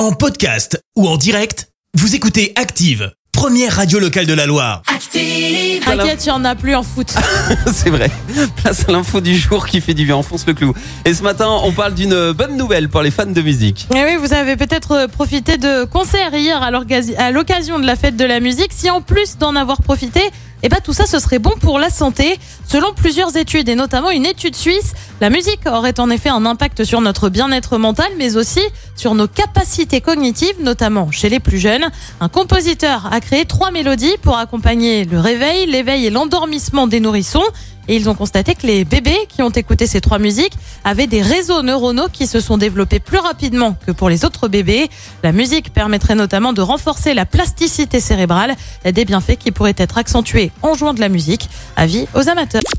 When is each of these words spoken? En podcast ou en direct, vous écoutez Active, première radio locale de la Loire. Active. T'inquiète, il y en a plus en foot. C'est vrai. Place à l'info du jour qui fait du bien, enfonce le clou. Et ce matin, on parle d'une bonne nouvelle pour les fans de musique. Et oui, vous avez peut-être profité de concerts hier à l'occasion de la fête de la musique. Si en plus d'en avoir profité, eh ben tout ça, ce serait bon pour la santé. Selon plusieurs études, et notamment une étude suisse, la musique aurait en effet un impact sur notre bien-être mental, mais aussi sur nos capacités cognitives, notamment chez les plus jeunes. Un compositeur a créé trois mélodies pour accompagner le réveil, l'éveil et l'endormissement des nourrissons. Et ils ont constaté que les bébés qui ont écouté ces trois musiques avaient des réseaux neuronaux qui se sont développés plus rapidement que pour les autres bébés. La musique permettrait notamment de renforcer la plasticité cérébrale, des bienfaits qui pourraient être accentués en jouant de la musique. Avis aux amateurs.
En 0.00 0.12
podcast 0.12 0.82
ou 0.96 1.06
en 1.06 1.18
direct, 1.18 1.68
vous 1.92 2.14
écoutez 2.14 2.54
Active, 2.56 3.12
première 3.32 3.76
radio 3.76 3.98
locale 3.98 4.24
de 4.24 4.32
la 4.32 4.46
Loire. 4.46 4.80
Active. 4.86 5.84
T'inquiète, 5.84 6.24
il 6.24 6.28
y 6.28 6.30
en 6.30 6.42
a 6.46 6.54
plus 6.54 6.74
en 6.74 6.82
foot. 6.82 7.12
C'est 7.70 7.90
vrai. 7.90 8.10
Place 8.56 8.88
à 8.88 8.92
l'info 8.92 9.20
du 9.20 9.36
jour 9.36 9.66
qui 9.66 9.82
fait 9.82 9.92
du 9.92 10.06
bien, 10.06 10.16
enfonce 10.16 10.46
le 10.46 10.54
clou. 10.54 10.72
Et 11.04 11.12
ce 11.12 11.22
matin, 11.22 11.50
on 11.64 11.72
parle 11.72 11.92
d'une 11.92 12.32
bonne 12.32 12.56
nouvelle 12.56 12.88
pour 12.88 13.02
les 13.02 13.10
fans 13.10 13.26
de 13.26 13.42
musique. 13.42 13.88
Et 13.94 14.02
oui, 14.02 14.16
vous 14.16 14.32
avez 14.32 14.56
peut-être 14.56 15.06
profité 15.08 15.58
de 15.58 15.84
concerts 15.84 16.32
hier 16.32 16.62
à 16.62 17.30
l'occasion 17.30 17.78
de 17.78 17.84
la 17.84 17.94
fête 17.94 18.16
de 18.16 18.24
la 18.24 18.40
musique. 18.40 18.72
Si 18.72 18.88
en 18.88 19.02
plus 19.02 19.36
d'en 19.36 19.54
avoir 19.54 19.82
profité, 19.82 20.22
eh 20.62 20.68
ben 20.70 20.78
tout 20.82 20.92
ça, 20.94 21.06
ce 21.06 21.18
serait 21.18 21.38
bon 21.38 21.52
pour 21.60 21.78
la 21.78 21.90
santé. 21.90 22.38
Selon 22.66 22.92
plusieurs 22.94 23.36
études, 23.36 23.68
et 23.68 23.74
notamment 23.74 24.10
une 24.10 24.26
étude 24.26 24.56
suisse, 24.56 24.94
la 25.20 25.28
musique 25.28 25.60
aurait 25.66 26.00
en 26.00 26.08
effet 26.08 26.30
un 26.30 26.46
impact 26.46 26.84
sur 26.84 27.02
notre 27.02 27.28
bien-être 27.28 27.76
mental, 27.76 28.06
mais 28.16 28.36
aussi 28.36 28.62
sur 28.96 29.14
nos 29.14 29.28
capacités 29.28 30.00
cognitives, 30.00 30.62
notamment 30.62 31.10
chez 31.10 31.28
les 31.28 31.40
plus 31.40 31.58
jeunes. 31.58 31.90
Un 32.20 32.28
compositeur 32.28 33.12
a 33.12 33.20
créé 33.20 33.44
trois 33.44 33.70
mélodies 33.70 34.16
pour 34.22 34.38
accompagner 34.38 35.04
le 35.04 35.20
réveil, 35.20 35.66
l'éveil 35.66 36.06
et 36.06 36.10
l'endormissement 36.10 36.86
des 36.86 37.00
nourrissons. 37.00 37.44
Et 37.88 37.96
ils 37.96 38.08
ont 38.08 38.14
constaté 38.14 38.54
que 38.54 38.66
les 38.66 38.84
bébés 38.84 39.26
qui 39.28 39.42
ont 39.42 39.50
écouté 39.50 39.86
ces 39.86 40.00
trois 40.00 40.18
musiques 40.18 40.52
avaient 40.84 41.08
des 41.08 41.22
réseaux 41.22 41.62
neuronaux 41.62 42.08
qui 42.10 42.26
se 42.26 42.40
sont 42.40 42.56
développés 42.56 43.00
plus 43.00 43.18
rapidement 43.18 43.76
que 43.86 43.90
pour 43.90 44.08
les 44.08 44.24
autres 44.24 44.48
bébés. 44.48 44.88
La 45.22 45.32
musique 45.32 45.72
permettrait 45.72 46.14
notamment 46.14 46.52
de 46.52 46.62
renforcer 46.62 47.14
la 47.14 47.26
plasticité 47.26 48.00
cérébrale, 48.00 48.54
des 48.84 49.04
bienfaits 49.04 49.36
qui 49.38 49.50
pourraient 49.50 49.74
être 49.76 49.98
accentués 49.98 50.52
en 50.62 50.74
jouant 50.74 50.94
de 50.94 51.00
la 51.00 51.08
musique. 51.08 51.48
Avis 51.76 52.06
aux 52.14 52.28
amateurs. 52.28 52.59